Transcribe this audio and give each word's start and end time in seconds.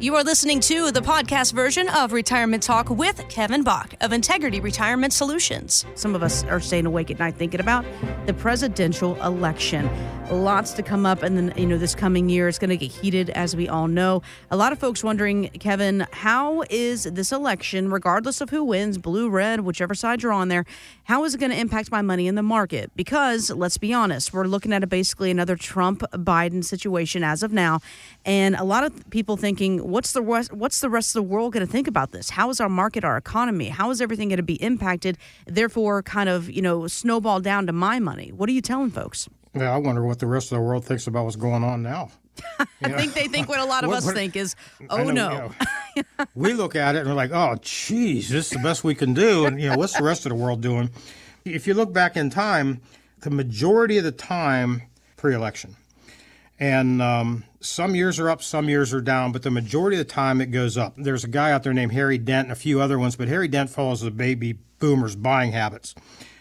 You 0.00 0.14
are 0.14 0.22
listening 0.22 0.60
to 0.60 0.92
the 0.92 1.00
podcast 1.00 1.52
version 1.52 1.88
of 1.88 2.12
Retirement 2.12 2.62
Talk 2.62 2.88
with 2.88 3.26
Kevin 3.28 3.64
Bach 3.64 3.94
of 4.00 4.12
Integrity 4.12 4.60
Retirement 4.60 5.12
Solutions. 5.12 5.84
Some 5.96 6.14
of 6.14 6.22
us 6.22 6.44
are 6.44 6.60
staying 6.60 6.86
awake 6.86 7.10
at 7.10 7.18
night 7.18 7.34
thinking 7.34 7.58
about 7.58 7.84
the 8.26 8.32
presidential 8.32 9.20
election. 9.24 9.90
Lots 10.30 10.72
to 10.74 10.82
come 10.82 11.06
up, 11.06 11.22
and 11.22 11.38
then, 11.38 11.54
you 11.56 11.64
know, 11.64 11.78
this 11.78 11.94
coming 11.94 12.28
year 12.28 12.48
it's 12.48 12.58
going 12.58 12.68
to 12.68 12.76
get 12.76 12.90
heated, 12.90 13.30
as 13.30 13.56
we 13.56 13.66
all 13.66 13.88
know. 13.88 14.20
A 14.50 14.58
lot 14.58 14.72
of 14.72 14.78
folks 14.78 15.02
wondering, 15.02 15.48
Kevin, 15.58 16.06
how 16.12 16.64
is 16.68 17.04
this 17.04 17.32
election, 17.32 17.90
regardless 17.90 18.42
of 18.42 18.50
who 18.50 18.62
wins, 18.62 18.98
blue, 18.98 19.30
red, 19.30 19.60
whichever 19.60 19.94
side 19.94 20.22
you're 20.22 20.32
on 20.32 20.48
there, 20.48 20.66
how 21.04 21.24
is 21.24 21.34
it 21.34 21.38
going 21.38 21.50
to 21.50 21.58
impact 21.58 21.90
my 21.90 22.02
money 22.02 22.26
in 22.26 22.34
the 22.34 22.42
market? 22.42 22.90
Because 22.94 23.48
let's 23.50 23.78
be 23.78 23.94
honest, 23.94 24.34
we're 24.34 24.44
looking 24.44 24.70
at 24.74 24.84
a 24.84 24.86
basically 24.86 25.30
another 25.30 25.56
Trump 25.56 26.02
Biden 26.12 26.62
situation 26.62 27.24
as 27.24 27.42
of 27.42 27.50
now. 27.50 27.80
And 28.26 28.54
a 28.54 28.64
lot 28.64 28.84
of 28.84 29.08
people 29.08 29.38
thinking, 29.38 29.88
what's 29.88 30.12
the 30.12 30.20
rest, 30.20 30.52
what's 30.52 30.80
the 30.80 30.90
rest 30.90 31.16
of 31.16 31.24
the 31.24 31.28
world 31.28 31.54
going 31.54 31.64
to 31.64 31.72
think 31.72 31.88
about 31.88 32.12
this? 32.12 32.28
How 32.28 32.50
is 32.50 32.60
our 32.60 32.68
market, 32.68 33.02
our 33.02 33.16
economy? 33.16 33.70
How 33.70 33.90
is 33.90 34.02
everything 34.02 34.28
going 34.28 34.36
to 34.36 34.42
be 34.42 34.62
impacted? 34.62 35.16
Therefore, 35.46 36.02
kind 36.02 36.28
of 36.28 36.50
you 36.50 36.60
know 36.60 36.86
snowball 36.86 37.40
down 37.40 37.66
to 37.66 37.72
my 37.72 37.98
money. 37.98 38.30
What 38.30 38.50
are 38.50 38.52
you 38.52 38.60
telling 38.60 38.90
folks? 38.90 39.26
Yeah, 39.54 39.72
I 39.74 39.78
wonder 39.78 40.04
what 40.04 40.18
the 40.18 40.26
rest 40.26 40.52
of 40.52 40.58
the 40.58 40.62
world 40.62 40.84
thinks 40.84 41.06
about 41.06 41.24
what's 41.24 41.36
going 41.36 41.64
on 41.64 41.82
now. 41.82 42.10
I 42.82 42.90
think 42.90 43.14
they 43.14 43.26
think 43.28 43.48
what 43.48 43.58
a 43.58 43.64
lot 43.64 43.82
of 43.84 43.88
What- 43.88 43.98
us 43.98 44.04
what- 44.06 44.14
think 44.14 44.36
is, 44.36 44.54
oh 44.90 45.02
know, 45.04 45.10
no. 45.10 45.50
you 45.96 46.02
know, 46.18 46.26
we 46.34 46.52
look 46.54 46.76
at 46.76 46.94
it 46.94 47.00
and 47.00 47.08
we're 47.08 47.14
like, 47.14 47.32
oh, 47.32 47.56
geez, 47.60 48.28
this 48.28 48.46
is 48.46 48.50
the 48.52 48.62
best 48.62 48.84
we 48.84 48.94
can 48.94 49.14
do. 49.14 49.46
And, 49.46 49.60
you 49.60 49.68
know, 49.70 49.76
what's 49.76 49.96
the 49.96 50.04
rest 50.04 50.24
of 50.26 50.30
the 50.30 50.36
world 50.36 50.60
doing? 50.60 50.90
If 51.44 51.66
you 51.66 51.74
look 51.74 51.92
back 51.92 52.16
in 52.16 52.30
time, 52.30 52.80
the 53.20 53.30
majority 53.30 53.98
of 53.98 54.04
the 54.04 54.12
time, 54.12 54.82
pre 55.16 55.34
election. 55.34 55.74
And 56.60 57.00
um, 57.00 57.44
some 57.60 57.94
years 57.94 58.18
are 58.18 58.28
up, 58.30 58.42
some 58.42 58.68
years 58.68 58.92
are 58.92 59.00
down, 59.00 59.30
but 59.32 59.42
the 59.42 59.50
majority 59.50 59.96
of 59.98 60.06
the 60.06 60.12
time 60.12 60.40
it 60.40 60.46
goes 60.46 60.76
up. 60.76 60.94
There's 60.96 61.22
a 61.24 61.28
guy 61.28 61.52
out 61.52 61.62
there 61.62 61.72
named 61.72 61.92
Harry 61.92 62.18
Dent 62.18 62.46
and 62.46 62.52
a 62.52 62.56
few 62.56 62.80
other 62.80 62.98
ones, 62.98 63.14
but 63.16 63.28
Harry 63.28 63.46
Dent 63.48 63.70
follows 63.70 64.00
the 64.00 64.10
baby 64.10 64.58
boomers' 64.80 65.14
buying 65.16 65.52
habits. 65.52 65.94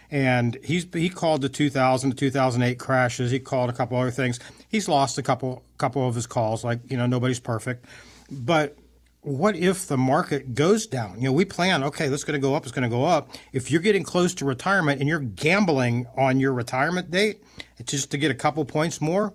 And 0.09 0.58
he's 0.63 0.88
he 0.94 1.09
called 1.09 1.41
the 1.41 1.50
2000 1.50 2.11
to 2.11 2.16
2008 2.16 2.80
crashes. 2.80 3.31
He 3.31 3.39
called 3.39 3.69
a 3.69 3.73
couple 3.73 3.97
other 3.97 4.11
things. 4.11 4.39
He's 4.69 4.88
lost 4.88 5.17
a 5.17 5.23
couple 5.23 5.63
couple 5.77 6.08
of 6.08 6.16
his 6.16 6.27
calls. 6.27 6.63
Like 6.63 6.80
you 6.89 6.97
know, 6.97 7.08
nobody's 7.08 7.39
perfect. 7.39 7.86
But 8.31 8.78
what 9.22 9.58
if 9.58 9.88
the 9.88 9.97
market 9.97 10.55
goes 10.55 10.88
down? 10.88 11.17
You 11.17 11.25
know, 11.25 11.33
we 11.33 11.44
plan, 11.44 11.83
okay, 11.83 12.08
this 12.08 12.22
is 12.22 12.23
going 12.23 12.39
to 12.39 12.45
go 12.45 12.55
up, 12.55 12.63
it's 12.63 12.72
going 12.72 12.89
to 12.89 12.95
go 12.95 13.03
up. 13.03 13.30
If 13.52 13.69
you're 13.69 13.81
getting 13.81 14.03
close 14.03 14.33
to 14.35 14.45
retirement 14.45 15.02
and 15.02 15.09
you're 15.09 15.19
gambling 15.19 16.08
on 16.16 16.39
your 16.39 16.53
retirement 16.53 17.11
date 17.11 17.44
just 17.83 18.09
to 18.11 18.17
get 18.17 18.31
a 18.31 18.33
couple 18.33 18.63
points 18.63 19.02
more, 19.02 19.33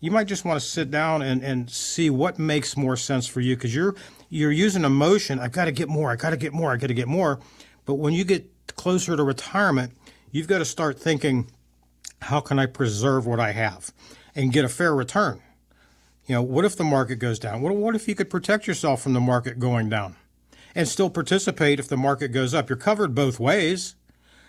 you 0.00 0.10
might 0.10 0.26
just 0.26 0.44
want 0.44 0.60
to 0.60 0.66
sit 0.66 0.90
down 0.90 1.22
and, 1.22 1.42
and 1.42 1.70
see 1.70 2.10
what 2.10 2.38
makes 2.38 2.76
more 2.76 2.96
sense 2.96 3.26
for 3.28 3.40
you 3.40 3.56
because 3.56 3.74
you're 3.74 3.94
you're 4.28 4.52
using 4.52 4.84
emotion. 4.84 5.38
I've 5.38 5.52
got 5.52 5.64
to 5.64 5.72
get 5.72 5.88
more. 5.88 6.10
I 6.10 6.16
got 6.16 6.30
to 6.30 6.36
get 6.36 6.52
more. 6.52 6.72
I 6.72 6.76
got 6.76 6.88
to 6.88 6.94
get 6.94 7.08
more. 7.08 7.40
But 7.86 7.94
when 7.94 8.12
you 8.12 8.24
get 8.24 8.50
closer 8.76 9.16
to 9.16 9.22
retirement, 9.22 9.94
you've 10.30 10.48
got 10.48 10.58
to 10.58 10.64
start 10.64 10.98
thinking, 10.98 11.50
how 12.22 12.40
can 12.40 12.58
I 12.58 12.66
preserve 12.66 13.26
what 13.26 13.40
I 13.40 13.52
have 13.52 13.92
and 14.34 14.52
get 14.52 14.64
a 14.64 14.68
fair 14.68 14.94
return? 14.94 15.40
You 16.26 16.34
know, 16.36 16.42
what 16.42 16.64
if 16.64 16.76
the 16.76 16.84
market 16.84 17.16
goes 17.16 17.38
down? 17.38 17.62
What, 17.62 17.74
what 17.74 17.94
if 17.94 18.06
you 18.06 18.14
could 18.14 18.28
protect 18.28 18.66
yourself 18.66 19.02
from 19.02 19.14
the 19.14 19.20
market 19.20 19.58
going 19.58 19.88
down 19.88 20.16
and 20.74 20.86
still 20.86 21.08
participate 21.08 21.80
if 21.80 21.88
the 21.88 21.96
market 21.96 22.28
goes 22.28 22.52
up? 22.52 22.68
You're 22.68 22.76
covered 22.76 23.14
both 23.14 23.40
ways. 23.40 23.94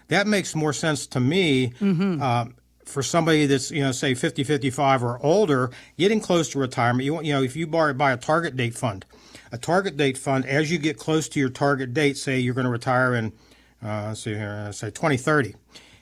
That 0.09 0.27
makes 0.27 0.55
more 0.55 0.73
sense 0.73 1.08
to 1.08 1.19
me 1.19 1.73
um, 2.21 2.55
for 2.83 3.03
somebody 3.03 3.45
that's, 3.45 3.71
you 3.71 3.81
know, 3.81 3.91
say 3.91 4.14
50, 4.16 4.43
55 4.43 5.03
or 5.03 5.23
older, 5.23 5.69
getting 5.97 6.19
close 6.19 6.49
to 6.49 6.59
retirement. 6.59 7.05
You 7.05 7.14
want, 7.14 7.25
you 7.25 7.33
know, 7.33 7.43
if 7.43 7.55
you 7.55 7.67
buy, 7.67 7.93
buy 7.93 8.11
a 8.11 8.17
target 8.17 8.58
date 8.58 8.73
fund, 8.73 9.05
a 9.52 9.58
target 9.58 9.95
date 9.95 10.17
fund, 10.17 10.45
as 10.45 10.71
you 10.71 10.80
get 10.80 10.97
close 10.97 11.30
to 11.30 11.39
your 11.39 11.49
target 11.49 11.93
date, 11.93 12.17
say 12.17 12.39
you're 12.39 12.55
going 12.55 12.66
to 12.66 12.71
retire 12.71 13.16
in, 13.16 13.31
uh, 13.83 14.08
let's 14.08 14.22
see 14.22 14.33
here, 14.33 14.66
uh, 14.67 14.72
say 14.72 14.88
2030 14.88 15.55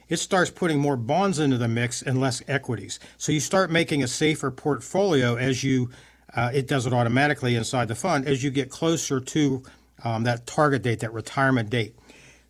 it 0.10 0.18
starts 0.18 0.50
putting 0.50 0.80
more 0.80 0.96
bonds 0.96 1.40
into 1.40 1.58
the 1.58 1.68
mix 1.68 2.02
and 2.02 2.20
less 2.20 2.42
equities. 2.48 3.00
So 3.18 3.32
you 3.32 3.40
start 3.40 3.72
making 3.72 4.04
a 4.04 4.08
safer 4.08 4.52
portfolio 4.52 5.36
as 5.36 5.64
you, 5.64 5.90
uh, 6.34 6.52
it 6.54 6.68
does 6.68 6.86
it 6.86 6.94
automatically 6.94 7.56
inside 7.56 7.88
the 7.88 7.96
fund 7.96 8.28
as 8.28 8.44
you 8.44 8.50
get 8.50 8.70
closer 8.70 9.20
to 9.20 9.64
um, 10.04 10.24
that 10.24 10.46
target 10.48 10.84
date, 10.84 11.00
that 11.02 11.14
retirement 11.14 11.70
date. 11.70 11.96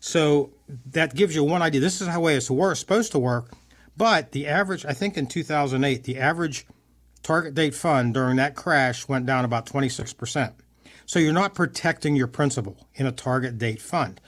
So 0.00 0.52
that 0.92 1.14
gives 1.14 1.34
you 1.34 1.42
one 1.42 1.62
idea. 1.62 1.80
This 1.80 2.00
is 2.00 2.06
how 2.06 2.26
it's 2.28 2.46
supposed 2.46 3.12
to 3.12 3.18
work. 3.18 3.52
But 3.96 4.30
the 4.30 4.46
average, 4.46 4.84
I 4.84 4.92
think 4.92 5.16
in 5.16 5.26
2008, 5.26 6.04
the 6.04 6.18
average 6.18 6.66
target 7.24 7.54
date 7.54 7.74
fund 7.74 8.14
during 8.14 8.36
that 8.36 8.54
crash 8.54 9.08
went 9.08 9.26
down 9.26 9.44
about 9.44 9.66
26%. 9.66 10.52
So 11.04 11.18
you're 11.18 11.32
not 11.32 11.54
protecting 11.54 12.14
your 12.14 12.28
principal 12.28 12.86
in 12.94 13.06
a 13.06 13.12
target 13.12 13.58
date 13.58 13.80
fund 13.82 14.20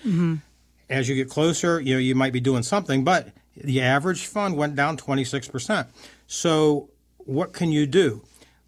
as 0.90 1.08
you 1.08 1.14
get 1.14 1.30
closer, 1.30 1.80
you 1.80 1.94
know, 1.94 2.00
you 2.00 2.14
might 2.14 2.32
be 2.32 2.40
doing 2.40 2.62
something, 2.62 3.04
but 3.04 3.28
the 3.56 3.80
average 3.80 4.26
fund 4.26 4.56
went 4.56 4.74
down 4.74 4.96
26%. 4.96 5.86
So 6.26 6.90
what 7.18 7.52
can 7.52 7.70
you 7.72 7.86
do? 7.86 8.22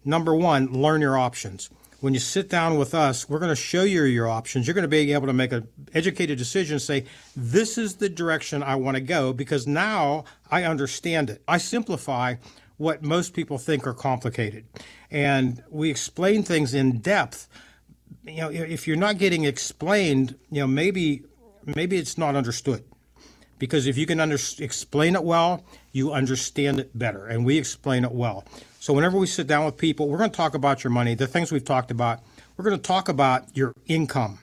Number 0.05 0.33
one, 0.33 0.67
learn 0.67 1.01
your 1.01 1.17
options. 1.17 1.69
When 1.99 2.13
you 2.13 2.19
sit 2.19 2.49
down 2.49 2.77
with 2.77 2.93
us, 2.93 3.29
we're 3.29 3.39
going 3.39 3.49
to 3.49 3.55
show 3.55 3.83
you 3.83 4.03
your 4.03 4.27
options. 4.27 4.67
You're 4.67 4.73
going 4.73 4.83
to 4.83 4.89
be 4.89 5.13
able 5.13 5.27
to 5.27 5.33
make 5.33 5.51
an 5.51 5.67
educated 5.93 6.37
decision, 6.37 6.75
and 6.75 6.81
say, 6.81 7.05
this 7.35 7.77
is 7.77 7.95
the 7.95 8.09
direction 8.09 8.61
I 8.63 8.75
want 8.75 8.95
to 8.95 9.01
go 9.01 9.31
because 9.31 9.67
now 9.67 10.25
I 10.51 10.63
understand 10.63 11.29
it. 11.29 11.41
I 11.47 11.57
simplify 11.57 12.35
what 12.77 13.03
most 13.03 13.33
people 13.33 13.57
think 13.57 13.87
are 13.87 13.93
complicated. 13.93 14.65
And 15.11 15.63
we 15.69 15.89
explain 15.89 16.43
things 16.43 16.73
in 16.73 16.99
depth 16.99 17.47
you 18.25 18.37
know 18.37 18.49
if 18.49 18.87
you're 18.87 18.97
not 18.97 19.17
getting 19.17 19.43
explained 19.43 20.35
you 20.49 20.61
know 20.61 20.67
maybe 20.67 21.23
maybe 21.65 21.97
it's 21.97 22.17
not 22.17 22.35
understood. 22.35 22.83
Because 23.59 23.87
if 23.87 23.97
you 23.97 24.05
can 24.05 24.19
under, 24.19 24.37
explain 24.59 25.15
it 25.15 25.23
well 25.23 25.63
you 25.91 26.11
understand 26.11 26.79
it 26.79 26.97
better. 26.97 27.27
And 27.27 27.45
we 27.45 27.57
explain 27.57 28.03
it 28.03 28.11
well. 28.11 28.43
So 28.79 28.93
whenever 28.93 29.17
we 29.17 29.27
sit 29.27 29.47
down 29.47 29.65
with 29.65 29.77
people 29.77 30.09
we're 30.09 30.17
going 30.17 30.31
to 30.31 30.35
talk 30.35 30.53
about 30.53 30.83
your 30.83 30.91
money 30.91 31.15
the 31.15 31.27
things 31.27 31.51
we've 31.51 31.63
talked 31.63 31.91
about. 31.91 32.21
We're 32.57 32.65
going 32.65 32.77
to 32.77 32.83
talk 32.83 33.09
about 33.09 33.55
your 33.55 33.73
income. 33.87 34.39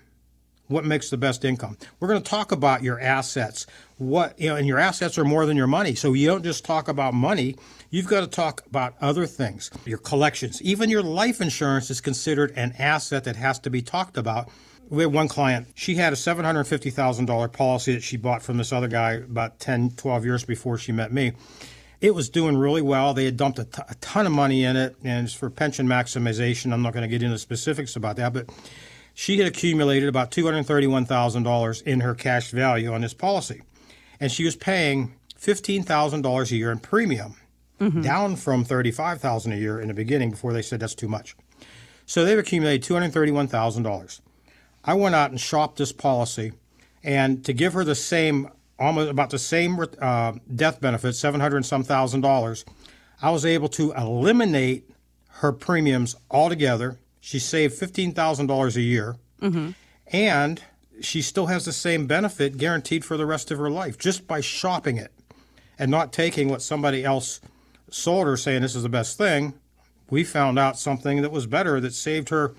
What 0.66 0.84
makes 0.84 1.10
the 1.10 1.16
best 1.16 1.44
income. 1.44 1.76
We're 1.98 2.08
going 2.08 2.22
to 2.22 2.28
talk 2.28 2.52
about 2.52 2.84
your 2.84 3.00
assets. 3.00 3.66
What 3.98 4.38
you 4.40 4.48
know 4.48 4.56
and 4.56 4.68
your 4.68 4.78
assets 4.78 5.18
are 5.18 5.24
more 5.24 5.44
than 5.44 5.56
your 5.56 5.66
money. 5.66 5.96
So 5.96 6.12
you 6.12 6.28
don't 6.28 6.44
just 6.44 6.64
talk 6.64 6.86
about 6.86 7.12
money. 7.12 7.56
You've 7.90 8.06
got 8.06 8.20
to 8.20 8.28
talk 8.28 8.64
about 8.66 8.94
other 9.00 9.26
things. 9.26 9.70
Your 9.84 9.98
collections. 9.98 10.62
Even 10.62 10.88
your 10.88 11.02
life 11.02 11.40
insurance 11.40 11.90
is 11.90 12.00
considered 12.00 12.52
an 12.54 12.74
asset 12.78 13.24
that 13.24 13.34
has 13.34 13.58
to 13.60 13.70
be 13.70 13.82
talked 13.82 14.16
about 14.16 14.48
we 14.90 15.02
had 15.02 15.12
one 15.12 15.28
client 15.28 15.68
she 15.74 15.94
had 15.94 16.12
a 16.12 16.16
$750000 16.16 17.52
policy 17.52 17.94
that 17.94 18.02
she 18.02 18.16
bought 18.16 18.42
from 18.42 18.58
this 18.58 18.72
other 18.72 18.88
guy 18.88 19.12
about 19.12 19.58
10 19.58 19.92
12 19.92 20.24
years 20.24 20.44
before 20.44 20.76
she 20.76 20.92
met 20.92 21.12
me 21.12 21.32
it 22.00 22.14
was 22.14 22.30
doing 22.30 22.56
really 22.56 22.82
well. 22.82 23.12
They 23.12 23.26
had 23.26 23.36
dumped 23.36 23.58
a, 23.58 23.64
t- 23.64 23.82
a 23.88 23.94
ton 23.96 24.26
of 24.26 24.32
money 24.32 24.64
in 24.64 24.76
it, 24.76 24.96
and 25.04 25.26
it's 25.26 25.34
for 25.34 25.50
pension 25.50 25.86
maximization. 25.86 26.72
I'm 26.72 26.82
not 26.82 26.92
going 26.92 27.02
to 27.02 27.08
get 27.08 27.22
into 27.22 27.38
specifics 27.38 27.94
about 27.94 28.16
that, 28.16 28.32
but 28.32 28.48
she 29.14 29.38
had 29.38 29.46
accumulated 29.46 30.08
about 30.08 30.30
$231,000 30.30 31.82
in 31.82 32.00
her 32.00 32.14
cash 32.14 32.50
value 32.50 32.92
on 32.92 33.02
this 33.02 33.14
policy. 33.14 33.62
And 34.18 34.32
she 34.32 34.44
was 34.44 34.56
paying 34.56 35.14
$15,000 35.38 36.50
a 36.50 36.56
year 36.56 36.70
in 36.70 36.78
premium, 36.78 37.36
mm-hmm. 37.78 38.00
down 38.00 38.36
from 38.36 38.64
$35,000 38.64 39.52
a 39.52 39.58
year 39.58 39.80
in 39.80 39.88
the 39.88 39.94
beginning 39.94 40.30
before 40.30 40.52
they 40.52 40.62
said 40.62 40.80
that's 40.80 40.94
too 40.94 41.08
much. 41.08 41.36
So 42.06 42.24
they've 42.24 42.38
accumulated 42.38 42.82
$231,000. 42.90 44.20
I 44.84 44.94
went 44.94 45.14
out 45.14 45.30
and 45.30 45.40
shopped 45.40 45.76
this 45.78 45.92
policy, 45.92 46.52
and 47.02 47.44
to 47.44 47.52
give 47.52 47.72
her 47.74 47.84
the 47.84 47.94
same, 47.94 48.48
almost 48.78 49.10
about 49.10 49.30
the 49.30 49.38
same 49.38 49.78
uh, 50.00 50.32
death 50.54 50.80
benefit, 50.80 51.14
seven 51.14 51.40
hundred 51.40 51.56
and 51.58 51.66
some 51.66 51.82
thousand 51.82 52.22
dollars, 52.22 52.64
I 53.20 53.30
was 53.30 53.44
able 53.44 53.68
to 53.70 53.92
eliminate 53.92 54.88
her 55.40 55.52
premiums 55.52 56.16
altogether. 56.30 56.98
She 57.20 57.38
saved 57.38 57.74
fifteen 57.74 58.12
thousand 58.12 58.46
dollars 58.46 58.76
a 58.76 58.82
year, 58.82 59.16
and 60.06 60.62
she 61.02 61.22
still 61.22 61.46
has 61.46 61.64
the 61.64 61.72
same 61.72 62.06
benefit 62.06 62.56
guaranteed 62.58 63.04
for 63.04 63.16
the 63.16 63.26
rest 63.26 63.50
of 63.50 63.58
her 63.58 63.70
life 63.70 63.96
just 63.98 64.26
by 64.26 64.40
shopping 64.40 64.96
it 64.96 65.12
and 65.78 65.90
not 65.90 66.12
taking 66.12 66.48
what 66.48 66.60
somebody 66.62 67.04
else 67.04 67.40
sold 67.90 68.26
her, 68.26 68.36
saying 68.36 68.62
this 68.62 68.76
is 68.76 68.82
the 68.82 68.88
best 68.88 69.16
thing. 69.16 69.54
We 70.10 70.24
found 70.24 70.58
out 70.58 70.78
something 70.78 71.22
that 71.22 71.32
was 71.32 71.46
better 71.46 71.80
that 71.80 71.94
saved 71.94 72.30
her. 72.30 72.54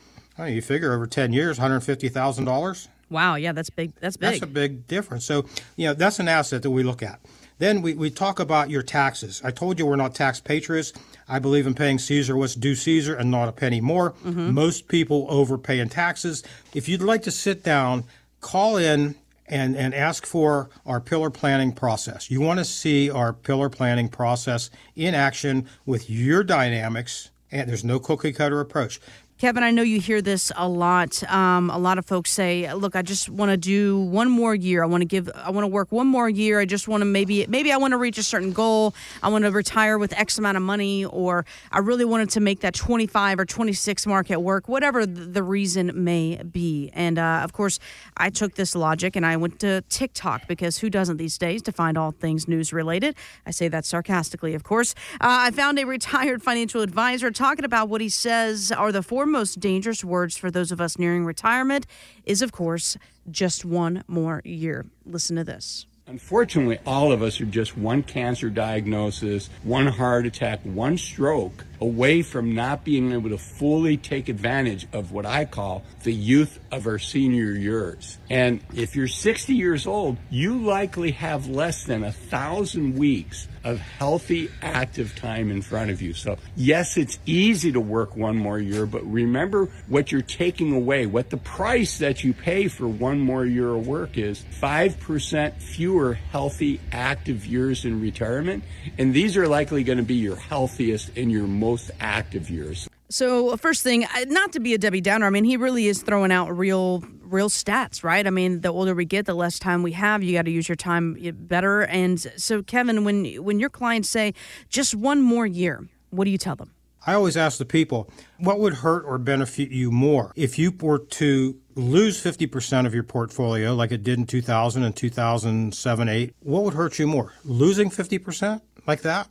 Mean, 0.46 0.56
you 0.56 0.62
figure 0.62 0.94
over 0.94 1.08
ten 1.08 1.34
years, 1.34 1.58
one 1.58 1.70
hundred 1.70 1.82
fifty 1.82 2.10
thousand 2.10 2.46
dollars. 2.46 2.88
Wow, 3.10 3.36
yeah, 3.36 3.52
that's 3.52 3.70
big. 3.70 3.94
That's 4.00 4.18
big. 4.18 4.30
That's 4.32 4.44
a 4.44 4.48
big 4.48 4.88
difference. 4.88 5.26
So, 5.26 5.46
you 5.76 5.88
know, 5.88 5.94
that's 5.94 6.20
an 6.20 6.28
asset 6.30 6.64
that 6.64 6.72
we 6.72 6.82
look 6.82 7.04
at. 7.04 7.20
Then 7.58 7.82
we, 7.82 7.94
we 7.94 8.10
talk 8.10 8.40
about 8.40 8.70
your 8.70 8.82
taxes. 8.82 9.42
I 9.44 9.52
told 9.52 9.78
you 9.78 9.86
we're 9.86 9.98
not 9.98 10.16
tax 10.16 10.40
patriots. 10.40 10.94
I 11.28 11.38
believe 11.38 11.68
in 11.68 11.76
paying 11.76 12.00
Caesar 12.00 12.36
what's 12.36 12.56
due 12.56 12.74
Caesar 12.74 13.14
and 13.14 13.30
not 13.30 13.50
a 13.50 13.52
penny 13.52 13.82
more. 13.82 14.14
Mm-hmm. 14.14 14.54
Most 14.54 14.88
people 14.88 15.28
overpay 15.30 15.80
in 15.80 15.90
taxes. 15.90 16.42
If 16.74 16.90
you'd 16.90 17.04
like 17.04 17.22
to 17.24 17.32
sit 17.32 17.64
down, 17.64 18.06
call 18.40 18.78
in 18.78 19.16
and, 19.46 19.76
and 19.76 19.94
ask 19.94 20.26
for 20.26 20.70
our 20.86 21.00
pillar 21.02 21.30
planning 21.30 21.74
process. 21.74 22.32
You 22.32 22.42
want 22.42 22.60
to 22.60 22.66
see 22.66 23.12
our 23.12 23.34
pillar 23.34 23.70
planning 23.70 24.08
process 24.10 24.72
in 24.96 25.14
action 25.14 25.68
with 25.86 26.10
your 26.10 26.44
dynamics, 26.44 27.30
and 27.52 27.70
there's 27.70 27.84
no 27.84 28.00
cookie 28.00 28.32
cutter 28.32 28.60
approach. 28.62 29.00
Kevin, 29.42 29.64
I 29.64 29.72
know 29.72 29.82
you 29.82 30.00
hear 30.00 30.22
this 30.22 30.52
a 30.56 30.70
lot. 30.70 31.24
Um, 31.24 31.72
a 31.72 31.78
lot 31.80 31.98
of 31.98 32.06
folks 32.06 32.30
say, 32.30 32.72
"Look, 32.76 32.96
I 32.96 33.02
just 33.02 33.28
want 33.28 33.50
to 33.50 33.58
do 33.58 34.00
one 34.00 34.30
more 34.30 34.54
year. 34.54 34.84
I 34.84 34.86
want 34.86 35.02
to 35.02 35.08
give. 35.08 35.32
I 35.34 35.50
want 35.50 35.64
to 35.64 35.68
work 35.68 35.92
one 35.92 36.06
more 36.06 36.30
year. 36.30 36.60
I 36.60 36.66
just 36.66 36.88
want 36.88 37.02
to 37.02 37.06
maybe 37.06 37.48
maybe 37.48 37.72
I 37.72 37.78
want 37.78 37.94
to 37.94 37.98
reach 37.98 38.20
a 38.20 38.24
certain 38.24 38.54
goal. 38.54 38.94
I 39.24 39.30
want 39.30 39.44
to 39.46 39.50
retire 39.50 39.98
with 39.98 40.14
X 40.14 40.38
amount 40.38 40.58
of 40.58 40.62
money, 40.62 41.06
or 41.06 41.44
I 41.72 41.80
really 41.80 42.06
wanted 42.06 42.30
to 42.30 42.40
make 42.40 42.60
that 42.60 42.76
25 42.76 43.40
or 43.40 43.46
26 43.46 44.06
mark 44.06 44.30
at 44.30 44.44
work, 44.44 44.70
whatever 44.70 45.08
the 45.08 45.42
reason 45.42 45.92
may 46.04 46.40
be." 46.44 46.92
And 46.94 47.18
uh, 47.18 47.42
of 47.44 47.52
course, 47.52 47.80
I 48.18 48.30
took 48.30 48.54
this 48.54 48.76
logic 48.76 49.16
and 49.16 49.26
I 49.26 49.38
went 49.38 49.60
to 49.62 49.82
TikTok 49.90 50.48
because 50.48 50.78
who 50.78 50.90
doesn't 50.92 51.18
these 51.18 51.40
days 51.40 51.64
to 51.64 51.72
find 51.72 51.98
all 51.98 52.12
things 52.12 52.48
news 52.48 52.72
related? 52.72 53.16
I 53.48 53.50
say 53.50 53.70
that 53.70 53.86
sarcastically, 53.86 54.54
of 54.54 54.64
course. 54.64 54.94
Uh, 55.14 55.50
I 55.50 55.50
found 55.50 55.80
a 55.80 55.86
retired 55.86 56.44
financial 56.50 56.84
advisor 56.84 57.32
talking 57.32 57.66
about 57.66 57.90
what 57.90 58.02
he 58.02 58.10
says 58.10 58.72
are 58.72 58.92
the 58.92 59.02
four 59.02 59.31
most 59.32 59.60
dangerous 59.60 60.04
words 60.04 60.38
for 60.38 60.52
those 60.52 60.72
of 60.72 60.80
us 60.80 61.00
nearing 61.00 61.26
retirement 61.26 61.88
is, 62.26 62.42
of 62.42 62.52
course, 62.52 62.98
just 63.30 63.66
one 63.66 64.04
more 64.08 64.42
year. 64.46 64.86
Listen 65.06 65.36
to 65.38 65.44
this. 65.44 65.86
Unfortunately, 66.08 66.78
all 66.86 67.12
of 67.12 67.22
us 67.22 67.40
are 67.40 67.46
just 67.46 67.78
one 67.78 68.04
cancer 68.04 68.50
diagnosis, 68.50 69.50
one 69.64 69.88
heart 69.88 70.26
attack, 70.26 70.60
one 70.64 70.98
stroke 70.98 71.64
away 71.82 72.22
from 72.22 72.54
not 72.54 72.86
being 72.86 73.12
able 73.12 73.30
to 73.30 73.38
fully 73.38 73.98
take 73.98 74.30
advantage 74.30 74.88
of 74.94 75.12
what 75.12 75.26
I 75.26 75.46
call 75.46 75.84
the 76.04 76.14
youth 76.14 76.60
of 76.72 76.88
our 76.88 77.00
senior 77.00 77.52
years. 77.52 78.18
And 78.30 78.62
if 78.74 78.96
you're 78.96 79.08
60 79.08 79.54
years 79.54 79.88
old, 79.88 80.18
you 80.30 80.60
likely 80.60 81.12
have 81.12 81.48
less 81.48 81.84
than 81.84 82.04
a 82.04 82.12
thousand 82.12 82.98
weeks 82.98 83.48
of 83.64 83.80
healthy, 83.80 84.50
active 84.62 85.16
time 85.16 85.52
in 85.52 85.62
front 85.62 85.92
of 85.92 86.02
you. 86.02 86.14
So, 86.14 86.38
yes, 86.56 86.98
it's 86.98 87.20
easy 87.26 87.72
to 87.72 87.80
work 87.80 88.16
one 88.16 88.38
more 88.38 88.58
year, 88.58 88.86
but 88.86 89.06
remember 89.06 89.70
what 89.88 90.12
you're 90.12 90.22
taking 90.22 90.74
away, 90.74 91.06
what 91.06 91.30
the 91.30 91.38
price 91.38 92.00
that 92.00 92.24
you 92.24 92.34
pay 92.34 92.68
for 92.68 92.88
one 92.88 93.20
more 93.20 93.46
year 93.46 93.70
of 93.70 93.88
work 93.88 94.18
is 94.18 94.44
5% 94.60 95.54
fewer 95.62 96.14
healthy, 96.14 96.80
active 96.92 97.46
years 97.46 97.86
in 97.86 98.02
retirement. 98.02 98.64
And 98.98 99.14
these 99.14 99.38
are 99.38 99.48
likely 99.48 99.84
going 99.84 100.00
to 100.00 100.04
be 100.04 100.16
your 100.16 100.38
healthiest 100.38 101.16
and 101.16 101.32
your 101.32 101.48
most 101.48 101.71
active 102.00 102.50
years. 102.50 102.88
So, 103.10 103.50
uh, 103.50 103.58
first 103.58 103.84
thing, 103.84 104.06
uh, 104.06 104.26
not 104.28 104.54
to 104.54 104.60
be 104.60 104.74
a 104.74 104.78
Debbie 104.78 105.02
Downer, 105.02 105.26
I 105.26 105.30
mean, 105.30 105.44
he 105.44 105.58
really 105.58 105.88
is 105.88 106.02
throwing 106.02 106.32
out 106.32 106.58
real, 106.58 107.04
real 107.22 107.50
stats, 107.50 108.04
right? 108.04 108.26
I 108.26 108.30
mean, 108.30 108.62
the 108.62 108.70
older 108.70 108.96
we 108.96 109.04
get, 109.06 109.26
the 109.26 109.34
less 109.34 109.60
time 109.60 109.84
we 109.84 109.92
have. 109.92 110.24
You 110.24 110.34
got 110.34 110.46
to 110.46 110.52
use 110.52 110.70
your 110.70 110.78
time 110.78 111.18
better. 111.42 111.82
And 111.82 112.20
so, 112.38 112.64
Kevin, 112.64 113.04
when 113.04 113.26
when 113.44 113.60
your 113.60 113.70
clients 113.70 114.10
say 114.10 114.34
just 114.70 114.96
one 114.96 115.22
more 115.22 115.46
year, 115.46 115.88
what 116.10 116.24
do 116.24 116.32
you 116.32 116.38
tell 116.38 116.56
them? 116.56 116.72
I 117.06 117.14
always 117.16 117.36
ask 117.36 117.58
the 117.58 117.66
people, 117.66 118.10
what 118.38 118.60
would 118.60 118.76
hurt 118.76 119.04
or 119.06 119.18
benefit 119.18 119.72
you 119.72 119.92
more 119.92 120.32
if 120.36 120.60
you 120.60 120.72
were 120.80 121.00
to 121.00 121.60
lose 121.74 122.24
50% 122.24 122.86
of 122.86 122.94
your 122.94 123.04
portfolio 123.04 123.74
like 123.74 123.92
it 123.92 124.04
did 124.04 124.20
in 124.20 124.26
2000 124.26 124.84
and 124.84 124.96
2007 124.96 126.10
8? 126.10 126.36
What 126.42 126.64
would 126.64 126.76
hurt 126.76 127.00
you 127.00 127.08
more? 127.08 127.34
Losing 127.44 127.90
50% 127.90 128.62
like 128.86 129.02
that? 129.02 129.30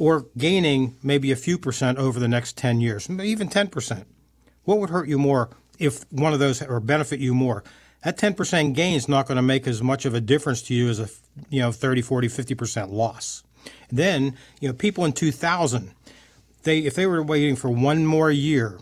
Or 0.00 0.24
gaining 0.38 0.96
maybe 1.02 1.30
a 1.30 1.36
few 1.36 1.58
percent 1.58 1.98
over 1.98 2.18
the 2.18 2.26
next 2.26 2.56
10 2.56 2.80
years, 2.80 3.10
even 3.10 3.50
10%. 3.50 4.06
What 4.64 4.78
would 4.78 4.88
hurt 4.88 5.08
you 5.08 5.18
more 5.18 5.50
if 5.78 6.10
one 6.10 6.32
of 6.32 6.38
those 6.38 6.62
or 6.62 6.80
benefit 6.80 7.20
you 7.20 7.34
more? 7.34 7.62
That 8.02 8.16
10% 8.16 8.74
gain 8.74 8.94
is 8.94 9.10
not 9.10 9.26
going 9.26 9.36
to 9.36 9.42
make 9.42 9.66
as 9.66 9.82
much 9.82 10.06
of 10.06 10.14
a 10.14 10.20
difference 10.22 10.62
to 10.62 10.74
you 10.74 10.88
as 10.88 11.00
a 11.00 11.10
you 11.50 11.60
know 11.60 11.70
30, 11.70 12.00
40, 12.00 12.28
50% 12.28 12.90
loss. 12.90 13.42
Then, 13.92 14.38
you 14.58 14.68
know, 14.68 14.74
people 14.74 15.04
in 15.04 15.12
2000, 15.12 15.92
they 16.62 16.78
if 16.78 16.94
they 16.94 17.04
were 17.04 17.22
waiting 17.22 17.54
for 17.54 17.68
one 17.68 18.06
more 18.06 18.30
year 18.30 18.78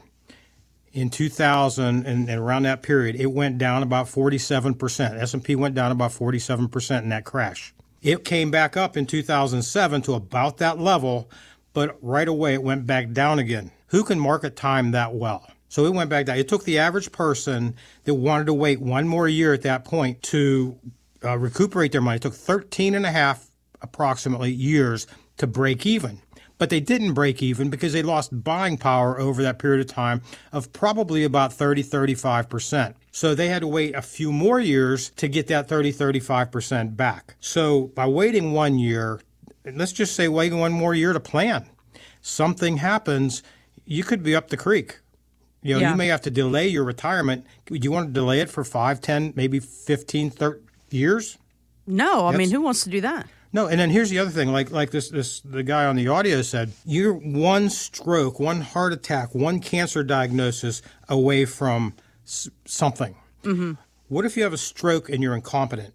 in 0.93 1.11
2000 1.11 2.07
and, 2.07 2.29
and 2.29 2.41
around 2.41 2.63
that 2.63 2.83
period, 2.83 3.17
it 3.17 3.33
went 3.33 3.59
down 3.59 3.83
about 3.83 4.07
47%. 4.07 5.21
S&P 5.21 5.57
went 5.57 5.75
down 5.75 5.91
about 5.91 6.13
47% 6.13 7.03
in 7.03 7.09
that 7.09 7.25
crash. 7.25 7.75
It 8.03 8.25
came 8.25 8.51
back 8.51 8.77
up 8.77 8.97
in 8.97 9.07
2007 9.07 10.03
to 10.03 10.15
about 10.15 10.59
that 10.59 10.79
level, 10.79 11.31
but 11.73 11.99
right 12.01 12.29
away 12.29 12.55
it 12.55 12.63
went 12.63 12.87
back 12.87 13.13
down 13.13 13.39
again. 13.39 13.73
Who 13.89 14.05
can 14.05 14.21
market 14.21 14.55
time 14.57 14.93
that 14.93 15.15
well? 15.15 15.51
So 15.69 15.85
it 15.85 15.93
went 15.93 16.09
back 16.09 16.27
down. 16.27 16.39
It 16.39 16.49
took 16.49 16.65
the 16.65 16.79
average 16.79 17.13
person 17.13 17.75
that 18.05 18.15
wanted 18.15 18.47
to 18.47 18.55
wait 18.55 18.81
one 18.81 19.09
more 19.09 19.29
year 19.29 19.53
at 19.53 19.63
that 19.63 19.85
point 19.85 20.23
to 20.25 20.79
uh, 21.25 21.37
recuperate 21.39 21.93
their 21.93 22.01
money. 22.01 22.17
It 22.17 22.23
took 22.23 22.35
13 22.35 22.95
and 22.95 23.05
a 23.05 23.11
half 23.11 23.51
approximately 23.83 24.51
years 24.51 25.07
to 25.37 25.47
break 25.47 25.85
even. 25.87 26.21
But 26.59 26.71
they 26.71 26.81
didn't 26.81 27.15
break 27.15 27.43
even 27.43 27.71
because 27.71 27.93
they 27.93 28.03
lost 28.03 28.43
buying 28.45 28.77
power 28.77 29.19
over 29.19 29.43
that 29.43 29.59
period 29.59 29.81
of 29.81 29.87
time 29.87 30.23
of 30.53 30.73
probably 30.73 31.25
about 31.25 31.53
30, 31.53 31.85
35%. 31.85 32.95
So 33.13 33.35
they 33.35 33.49
had 33.49 33.61
to 33.61 33.69
wait 33.69 33.95
a 33.95 34.03
few 34.03 34.33
more 34.33 34.61
years 34.61 35.11
to 35.17 35.29
get 35.29 35.47
that 35.49 35.69
30, 35.69 35.93
35% 35.93 36.97
back. 36.97 37.37
So 37.41 37.87
by 37.95 38.07
waiting 38.07 38.53
one 38.53 38.79
year, 38.79 39.21
let's 39.65 39.93
just 39.93 40.15
say 40.15 40.29
waiting 40.29 40.59
one 40.59 40.73
more 40.73 40.95
year 40.95 41.13
to 41.13 41.21
plan, 41.21 41.67
something 42.21 42.79
happens, 42.79 43.43
you 43.85 44.05
could 44.05 44.23
be 44.23 44.35
up 44.35 44.49
the 44.49 44.57
creek. 44.57 44.99
You 45.63 45.75
know, 45.75 45.81
yeah. 45.81 45.91
you 45.91 45.97
may 45.97 46.07
have 46.09 46.23
to 46.23 46.31
delay 46.31 46.69
your 46.69 46.85
retirement. 46.85 47.45
Do 47.67 47.75
you 47.75 47.91
want 47.91 48.09
to 48.09 48.13
delay 48.13 48.41
it 48.41 48.49
for 48.49 48.65
5, 48.65 49.01
10, 49.01 49.33
maybe 49.35 49.59
15, 49.59 50.31
30 50.31 50.61
years? 50.91 51.39
No, 51.87 52.27
I 52.27 52.33
That's, 52.33 52.39
mean, 52.39 52.51
who 52.51 52.61
wants 52.61 52.85
to 52.85 52.91
do 52.91 53.01
that? 53.01 53.27
No, 53.53 53.67
and 53.67 53.81
then 53.81 53.91
here's 53.91 54.11
the 54.11 54.19
other 54.19 54.31
thing, 54.31 54.53
like 54.53 54.71
like 54.71 54.91
this 54.91 55.09
this 55.09 55.41
the 55.41 55.63
guy 55.63 55.87
on 55.87 55.97
the 55.97 56.09
audio 56.09 56.43
said, 56.43 56.73
you're 56.85 57.15
one 57.15 57.71
stroke, 57.71 58.39
one 58.39 58.61
heart 58.61 58.93
attack, 58.93 59.35
one 59.35 59.61
cancer 59.61 60.05
diagnosis 60.05 60.83
away 61.09 61.45
from 61.47 61.95
something. 62.25 63.17
Mm-hmm. 63.43 63.73
What 64.09 64.25
if 64.25 64.37
you 64.37 64.43
have 64.43 64.53
a 64.53 64.59
stroke 64.59 65.09
and 65.09 65.23
you're 65.23 65.35
incompetent? 65.35 65.95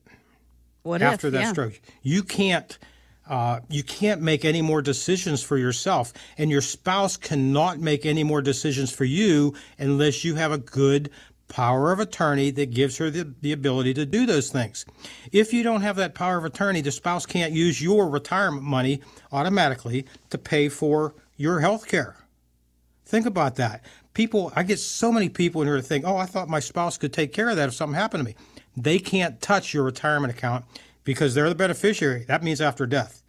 What 0.81 1.01
after 1.01 1.27
if, 1.27 1.33
that 1.33 1.41
yeah. 1.41 1.51
stroke? 1.51 1.81
You 2.01 2.23
can't. 2.23 2.77
Uh, 3.25 3.61
you 3.69 3.83
can't 3.83 4.21
make 4.21 4.43
any 4.43 4.61
more 4.61 4.81
decisions 4.81 5.41
for 5.41 5.57
yourself, 5.57 6.11
and 6.37 6.51
your 6.51 6.59
spouse 6.59 7.15
cannot 7.15 7.79
make 7.79 8.05
any 8.05 8.21
more 8.21 8.41
decisions 8.41 8.91
for 8.91 9.05
you 9.05 9.53
unless 9.79 10.25
you 10.25 10.35
have 10.35 10.51
a 10.51 10.57
good 10.57 11.09
power 11.47 11.91
of 11.91 11.99
attorney 11.99 12.51
that 12.51 12.71
gives 12.71 12.97
her 12.97 13.09
the, 13.09 13.33
the 13.41 13.51
ability 13.51 13.93
to 13.93 14.05
do 14.05 14.25
those 14.25 14.51
things. 14.51 14.85
If 15.31 15.53
you 15.53 15.63
don't 15.63 15.81
have 15.81 15.95
that 15.97 16.15
power 16.15 16.37
of 16.37 16.45
attorney, 16.45 16.81
the 16.81 16.91
spouse 16.91 17.25
can't 17.25 17.53
use 17.53 17.81
your 17.81 18.09
retirement 18.09 18.63
money 18.63 19.01
automatically 19.31 20.05
to 20.29 20.37
pay 20.37 20.69
for 20.69 21.13
your 21.37 21.59
health 21.59 21.87
care. 21.87 22.17
Think 23.05 23.25
about 23.25 23.55
that 23.55 23.83
people, 24.13 24.51
I 24.55 24.63
get 24.63 24.79
so 24.79 25.11
many 25.11 25.29
people 25.29 25.61
in 25.61 25.67
here 25.67 25.77
to 25.77 25.83
think, 25.83 26.05
oh, 26.05 26.17
I 26.17 26.25
thought 26.25 26.49
my 26.49 26.59
spouse 26.59 26.97
could 26.97 27.13
take 27.13 27.33
care 27.33 27.49
of 27.49 27.55
that 27.55 27.69
if 27.69 27.75
something 27.75 27.95
happened 27.95 28.25
to 28.25 28.31
me. 28.31 28.35
They 28.75 28.99
can't 28.99 29.41
touch 29.41 29.73
your 29.73 29.83
retirement 29.83 30.33
account 30.33 30.65
because 31.03 31.33
they're 31.33 31.49
the 31.49 31.55
beneficiary. 31.55 32.25
That 32.27 32.43
means 32.43 32.61
after 32.61 32.85
death. 32.85 33.23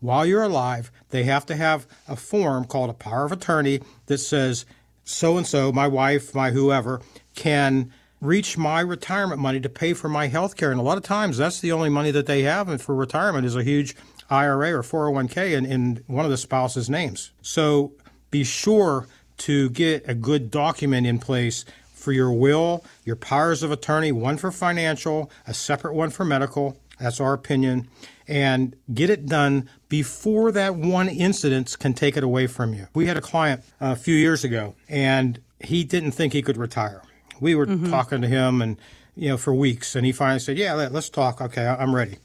While 0.00 0.26
you're 0.26 0.44
alive, 0.44 0.92
they 1.10 1.24
have 1.24 1.44
to 1.46 1.56
have 1.56 1.86
a 2.06 2.16
form 2.16 2.64
called 2.64 2.90
a 2.90 2.94
power 2.94 3.24
of 3.24 3.32
attorney 3.32 3.80
that 4.06 4.18
says, 4.18 4.64
so 5.04 5.36
and 5.36 5.46
so, 5.46 5.72
my 5.72 5.88
wife, 5.88 6.34
my 6.34 6.50
whoever, 6.50 7.00
can 7.38 7.92
reach 8.20 8.58
my 8.58 8.80
retirement 8.80 9.40
money 9.40 9.60
to 9.60 9.68
pay 9.68 9.94
for 9.94 10.08
my 10.08 10.26
health 10.26 10.56
care. 10.56 10.72
And 10.72 10.80
a 10.80 10.82
lot 10.82 10.98
of 10.98 11.04
times 11.04 11.38
that's 11.38 11.60
the 11.60 11.70
only 11.70 11.88
money 11.88 12.10
that 12.10 12.26
they 12.26 12.42
have 12.42 12.68
and 12.68 12.80
for 12.80 12.94
retirement 12.94 13.46
is 13.46 13.54
a 13.54 13.62
huge 13.62 13.94
IRA 14.28 14.72
or 14.72 14.82
401k 14.82 15.56
in, 15.56 15.64
in 15.64 16.04
one 16.08 16.24
of 16.24 16.30
the 16.30 16.36
spouse's 16.36 16.90
names. 16.90 17.30
So 17.40 17.92
be 18.32 18.42
sure 18.42 19.06
to 19.38 19.70
get 19.70 20.08
a 20.08 20.14
good 20.14 20.50
document 20.50 21.06
in 21.06 21.20
place 21.20 21.64
for 21.92 22.10
your 22.10 22.32
will, 22.32 22.84
your 23.04 23.16
powers 23.16 23.62
of 23.62 23.70
attorney, 23.70 24.10
one 24.10 24.36
for 24.36 24.50
financial, 24.50 25.30
a 25.46 25.54
separate 25.54 25.94
one 25.94 26.10
for 26.10 26.24
medical. 26.24 26.76
That's 26.98 27.20
our 27.20 27.32
opinion. 27.32 27.88
And 28.26 28.74
get 28.92 29.10
it 29.10 29.26
done 29.26 29.70
before 29.88 30.50
that 30.52 30.74
one 30.74 31.08
incident 31.08 31.76
can 31.78 31.94
take 31.94 32.16
it 32.16 32.24
away 32.24 32.48
from 32.48 32.74
you. 32.74 32.88
We 32.94 33.06
had 33.06 33.16
a 33.16 33.20
client 33.20 33.62
a 33.80 33.94
few 33.94 34.16
years 34.16 34.42
ago, 34.42 34.74
and 34.88 35.40
he 35.60 35.84
didn't 35.84 36.10
think 36.12 36.32
he 36.32 36.42
could 36.42 36.56
retire. 36.56 37.02
We 37.40 37.54
were 37.54 37.66
mm-hmm. 37.66 37.90
talking 37.90 38.20
to 38.22 38.28
him, 38.28 38.62
and 38.62 38.76
you 39.14 39.28
know, 39.28 39.36
for 39.36 39.54
weeks, 39.54 39.96
and 39.96 40.06
he 40.06 40.12
finally 40.12 40.40
said, 40.40 40.58
"Yeah, 40.58 40.74
let's 40.74 41.08
talk. 41.08 41.40
Okay, 41.40 41.66
I'm 41.66 41.94
ready." 41.94 42.18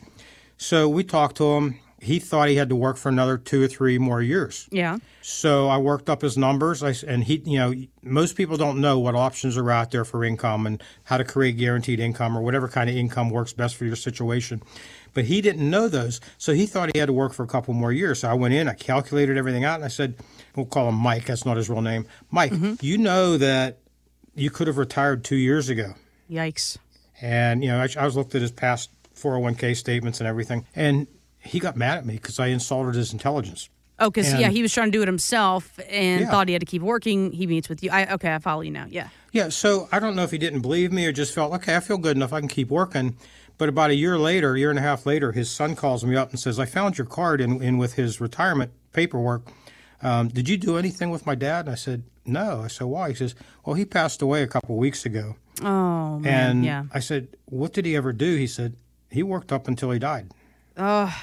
So 0.58 0.88
we 0.88 1.04
talked 1.04 1.38
to 1.38 1.46
him, 1.54 1.80
he 2.04 2.20
thought 2.20 2.50
he 2.50 2.56
had 2.56 2.70
to 2.70 2.76
work 2.76 2.98
for 2.98 3.10
another 3.10 3.38
two 3.38 3.64
or 3.64 3.68
three 3.68 3.98
more 3.98 4.22
years. 4.22 4.68
Yeah. 4.72 4.98
So 5.22 5.70
I 5.70 5.78
worked 5.78 6.10
up 6.10 6.22
his 6.22 6.38
numbers, 6.38 6.84
I, 6.84 6.94
and 7.08 7.24
he, 7.24 7.42
you 7.46 7.58
know, 7.58 7.74
most 8.04 8.36
people 8.36 8.58
don't 8.58 8.82
know 8.82 9.00
what 9.00 9.16
options 9.16 9.58
are 9.58 9.72
out 9.72 9.92
there 9.92 10.04
for 10.04 10.26
income 10.26 10.68
and 10.68 10.84
how 11.06 11.18
to 11.18 11.24
create 11.24 11.58
guaranteed 11.58 12.02
income 12.02 12.38
or 12.38 12.42
whatever 12.42 12.68
kind 12.68 12.90
of 12.90 12.96
income 12.96 13.30
works 13.30 13.54
best 13.54 13.78
for 13.78 13.86
your 13.86 13.96
situation. 13.96 14.62
But 15.14 15.26
he 15.26 15.40
didn't 15.42 15.70
know 15.70 15.88
those, 15.88 16.20
so 16.38 16.54
he 16.54 16.66
thought 16.66 16.90
he 16.94 17.00
had 17.00 17.06
to 17.06 17.14
work 17.14 17.34
for 17.34 17.44
a 17.44 17.48
couple 17.48 17.74
more 17.74 17.92
years. 17.92 18.20
So 18.20 18.30
I 18.30 18.34
went 18.34 18.54
in, 18.54 18.68
I 18.68 18.74
calculated 18.74 19.38
everything 19.38 19.64
out, 19.64 19.76
and 19.76 19.86
I 19.86 19.90
said, 19.90 20.16
"We'll 20.56 20.66
call 20.66 20.90
him 20.90 20.96
Mike. 20.96 21.26
That's 21.26 21.46
not 21.46 21.56
his 21.56 21.70
real 21.70 21.82
name. 21.82 22.08
Mike, 22.32 22.52
mm-hmm. 22.52 22.74
you 22.82 22.98
know 22.98 23.38
that 23.38 23.78
you 24.36 24.50
could 24.50 24.68
have 24.68 24.78
retired 24.78 25.24
two 25.24 25.36
years 25.36 25.70
ago." 25.70 25.94
Yikes! 26.30 26.78
And 27.22 27.64
you 27.64 27.70
know, 27.70 27.80
I, 27.80 27.88
I 28.00 28.06
was 28.06 28.16
looked 28.16 28.36
at 28.36 28.42
his 28.42 28.52
past 28.52 28.90
401k 29.16 29.76
statements 29.76 30.20
and 30.20 30.28
everything, 30.28 30.66
and 30.76 31.08
he 31.40 31.60
got 31.60 31.76
mad 31.78 31.98
at 31.98 32.06
me 32.06 32.14
because 32.16 32.40
I 32.40 32.48
insulted 32.48 32.96
his 32.96 33.14
intelligence. 33.14 33.70
Oh, 34.00 34.10
because 34.10 34.34
yeah, 34.34 34.50
he 34.50 34.62
was 34.64 34.74
trying 34.74 34.88
to 34.88 34.92
do 34.98 35.02
it 35.04 35.08
himself 35.08 35.80
and 35.90 36.22
Yeah. 36.22 36.30
thought 36.32 36.48
he 36.48 36.54
had 36.54 36.62
to 36.62 36.66
keep 36.66 36.82
working. 36.82 37.32
He 37.32 37.46
meets 37.46 37.70
with 37.70 37.84
you. 37.84 37.92
I 37.92 38.12
okay, 38.14 38.34
I 38.34 38.40
follow 38.40 38.62
you 38.62 38.72
now. 38.72 38.88
Yeah. 38.90 39.10
Yeah, 39.32 39.50
so 39.50 39.88
I 39.92 40.00
don't 40.00 40.16
know 40.16 40.24
if 40.24 40.32
he 40.32 40.38
didn't 40.38 40.62
believe 40.62 40.92
me 40.92 41.06
or 41.08 41.12
just 41.12 41.34
felt, 41.34 41.54
okay, 41.54 41.76
I 41.76 41.80
feel 41.80 41.98
good 41.98 42.16
enough, 42.16 42.34
I 42.34 42.40
can 42.40 42.48
keep 42.50 42.70
working. 42.70 43.18
But 43.58 43.68
about 43.70 43.90
a 43.90 43.96
year 43.96 44.18
later, 44.18 44.54
a 44.56 44.60
year 44.60 44.70
and 44.70 44.78
a 44.78 44.82
half 44.82 45.06
later, 45.08 45.32
his 45.32 45.50
son 45.50 45.76
calls 45.76 46.04
me 46.06 46.16
up 46.16 46.30
and 46.32 46.40
says, 46.40 46.60
I 46.60 46.66
found 46.66 46.98
your 46.98 47.06
card 47.08 47.40
in, 47.42 47.62
in 47.62 47.78
with 47.80 47.94
his 47.94 48.20
retirement 48.22 48.72
paperwork. 48.94 49.48
Um, 50.04 50.28
did 50.28 50.50
you 50.50 50.58
do 50.58 50.78
anything 50.78 51.10
with 51.10 51.26
my 51.26 51.36
dad? 51.36 51.66
And 51.66 51.70
I 51.70 51.76
said, 51.76 52.04
no. 52.26 52.62
I 52.62 52.68
said, 52.68 52.88
why? 52.88 53.10
He 53.10 53.16
says, 53.16 53.36
well, 53.66 53.76
he 53.76 53.86
passed 53.86 54.22
away 54.22 54.44
a 54.44 54.48
couple 54.48 54.76
of 54.76 54.80
weeks 54.80 55.06
ago. 55.06 55.36
Oh 55.62 56.20
man. 56.20 56.50
And 56.50 56.66
yeah. 56.66 56.84
I 56.94 57.00
said, 57.00 57.30
what 57.46 57.74
did 57.74 57.86
he 57.86 57.96
ever 57.96 58.12
do? 58.12 58.36
He 58.36 58.48
said, 58.48 58.76
he 59.10 59.24
worked 59.24 59.52
up 59.52 59.68
until 59.68 59.92
he 59.92 60.00
died. 60.00 60.32
Oh. 60.76 61.16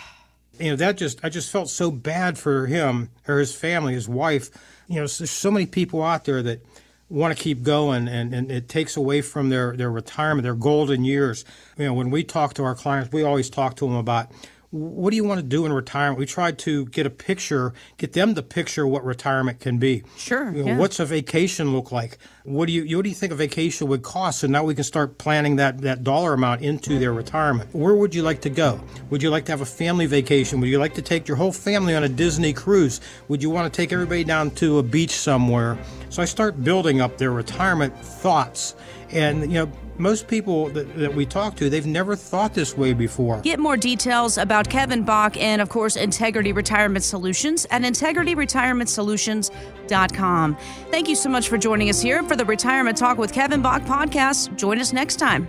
you 0.58 0.70
know 0.70 0.76
that 0.76 0.96
just 0.96 1.24
I 1.24 1.28
just 1.28 1.50
felt 1.50 1.68
so 1.68 1.90
bad 1.90 2.38
for 2.38 2.66
him 2.66 3.10
or 3.26 3.38
his 3.38 3.54
family, 3.54 3.94
his 3.94 4.08
wife. 4.08 4.50
You 4.86 4.96
know, 4.96 5.00
there's 5.06 5.30
so 5.30 5.50
many 5.50 5.66
people 5.66 6.02
out 6.02 6.24
there 6.24 6.42
that 6.42 6.64
want 7.08 7.36
to 7.36 7.42
keep 7.42 7.64
going, 7.64 8.06
and, 8.06 8.32
and 8.32 8.52
it 8.52 8.68
takes 8.68 8.96
away 8.96 9.20
from 9.20 9.48
their 9.48 9.76
their 9.76 9.90
retirement, 9.90 10.44
their 10.44 10.54
golden 10.54 11.04
years. 11.04 11.44
You 11.76 11.86
know, 11.86 11.94
when 11.94 12.10
we 12.10 12.22
talk 12.22 12.54
to 12.54 12.62
our 12.62 12.76
clients, 12.76 13.12
we 13.12 13.24
always 13.24 13.50
talk 13.50 13.76
to 13.76 13.86
them 13.86 13.96
about 13.96 14.30
what 14.70 15.10
do 15.10 15.16
you 15.16 15.24
want 15.24 15.40
to 15.40 15.46
do 15.46 15.66
in 15.66 15.72
retirement. 15.72 16.18
We 16.18 16.26
try 16.26 16.52
to 16.52 16.86
get 16.86 17.04
a 17.04 17.10
picture, 17.10 17.72
get 17.96 18.12
them 18.12 18.36
to 18.36 18.42
picture 18.42 18.86
what 18.86 19.04
retirement 19.04 19.58
can 19.58 19.78
be. 19.78 20.04
Sure, 20.16 20.52
You 20.54 20.62
know, 20.62 20.72
yeah. 20.72 20.78
What's 20.78 21.00
a 21.00 21.04
vacation 21.04 21.72
look 21.72 21.90
like? 21.90 22.18
What 22.44 22.66
do 22.66 22.72
you 22.72 22.96
what 22.96 23.02
do 23.02 23.08
you 23.08 23.14
think 23.14 23.32
a 23.32 23.36
vacation 23.36 23.88
would 23.88 24.02
cost? 24.02 24.40
So 24.40 24.46
now 24.46 24.62
we 24.62 24.76
can 24.76 24.84
start 24.84 25.18
planning 25.18 25.56
that 25.56 25.80
that 25.80 26.04
dollar 26.04 26.34
amount 26.34 26.62
into 26.62 27.00
their 27.00 27.12
retirement. 27.12 27.74
Where 27.74 27.96
would 27.96 28.14
you 28.14 28.22
like 28.22 28.42
to 28.42 28.50
go? 28.50 28.80
Would 29.10 29.22
you 29.24 29.30
like 29.30 29.44
to 29.46 29.52
have 29.52 29.60
a 29.60 29.66
family 29.66 30.06
vacation? 30.06 30.60
Would 30.60 30.68
you 30.68 30.78
like 30.78 30.94
to 30.94 31.02
take 31.02 31.26
your 31.26 31.36
whole 31.36 31.52
family 31.52 31.96
on 31.96 32.04
a 32.04 32.08
Disney 32.08 32.52
cruise? 32.52 33.00
Would 33.26 33.42
you 33.42 33.50
want 33.50 33.72
to 33.72 33.76
take 33.76 33.92
everybody 33.92 34.22
down 34.22 34.52
to 34.52 34.78
a 34.78 34.84
beach 34.84 35.16
somewhere? 35.16 35.78
So 36.10 36.22
I 36.22 36.26
start 36.26 36.62
building 36.62 37.00
up 37.00 37.18
their 37.18 37.32
retirement 37.32 37.96
thoughts. 37.98 38.76
And 39.10 39.42
you 39.52 39.66
know, 39.66 39.72
most 40.00 40.26
people 40.26 40.70
that, 40.70 40.96
that 40.96 41.14
we 41.14 41.26
talk 41.26 41.54
to, 41.56 41.68
they've 41.70 41.86
never 41.86 42.16
thought 42.16 42.54
this 42.54 42.76
way 42.76 42.92
before. 42.92 43.40
Get 43.42 43.58
more 43.58 43.76
details 43.76 44.38
about 44.38 44.68
Kevin 44.68 45.04
Bach 45.04 45.36
and, 45.36 45.60
of 45.62 45.68
course, 45.68 45.94
Integrity 45.96 46.52
Retirement 46.52 47.04
Solutions 47.04 47.66
at 47.70 47.82
integrityretirementsolutions.com. 47.82 50.56
Thank 50.90 51.08
you 51.08 51.14
so 51.14 51.28
much 51.28 51.48
for 51.48 51.58
joining 51.58 51.88
us 51.88 52.00
here 52.00 52.24
for 52.24 52.34
the 52.36 52.44
Retirement 52.44 52.96
Talk 52.96 53.18
with 53.18 53.32
Kevin 53.32 53.62
Bach 53.62 53.82
podcast. 53.82 54.56
Join 54.56 54.80
us 54.80 54.92
next 54.92 55.16
time. 55.16 55.48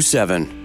2046427. 0.00 0.63